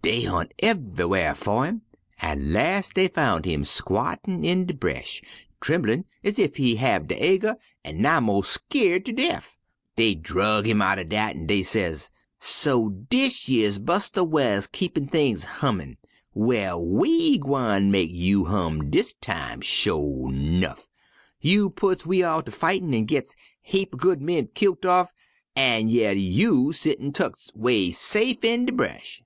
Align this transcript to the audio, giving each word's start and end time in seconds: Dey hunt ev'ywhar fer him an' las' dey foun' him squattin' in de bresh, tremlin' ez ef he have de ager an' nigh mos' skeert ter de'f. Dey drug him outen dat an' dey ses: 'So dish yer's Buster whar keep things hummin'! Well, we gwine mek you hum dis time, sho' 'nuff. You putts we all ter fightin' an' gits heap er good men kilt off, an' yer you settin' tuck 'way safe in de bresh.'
Dey 0.00 0.22
hunt 0.24 0.52
ev'ywhar 0.60 1.34
fer 1.34 1.64
him 1.66 1.82
an' 2.20 2.52
las' 2.52 2.88
dey 2.90 3.06
foun' 3.08 3.44
him 3.44 3.62
squattin' 3.62 4.42
in 4.42 4.66
de 4.66 4.74
bresh, 4.74 5.22
tremlin' 5.60 6.06
ez 6.24 6.38
ef 6.40 6.56
he 6.56 6.76
have 6.76 7.06
de 7.06 7.14
ager 7.24 7.56
an' 7.84 8.00
nigh 8.00 8.18
mos' 8.18 8.48
skeert 8.48 9.04
ter 9.04 9.12
de'f. 9.12 9.58
Dey 9.94 10.14
drug 10.16 10.66
him 10.66 10.80
outen 10.82 11.08
dat 11.08 11.36
an' 11.36 11.46
dey 11.46 11.62
ses: 11.62 12.10
'So 12.40 12.88
dish 12.88 13.48
yer's 13.50 13.78
Buster 13.78 14.24
whar 14.24 14.62
keep 14.72 14.96
things 15.10 15.44
hummin'! 15.44 15.98
Well, 16.34 16.84
we 16.84 17.38
gwine 17.38 17.90
mek 17.92 18.08
you 18.08 18.46
hum 18.46 18.90
dis 18.90 19.12
time, 19.20 19.60
sho' 19.60 20.26
'nuff. 20.30 20.88
You 21.40 21.68
putts 21.70 22.04
we 22.06 22.22
all 22.24 22.42
ter 22.42 22.50
fightin' 22.50 22.94
an' 22.94 23.04
gits 23.04 23.36
heap 23.60 23.94
er 23.94 23.98
good 23.98 24.22
men 24.22 24.48
kilt 24.54 24.84
off, 24.84 25.12
an' 25.54 25.88
yer 25.88 26.12
you 26.12 26.72
settin' 26.72 27.12
tuck 27.12 27.36
'way 27.54 27.90
safe 27.92 28.42
in 28.42 28.66
de 28.66 28.72
bresh.' 28.72 29.22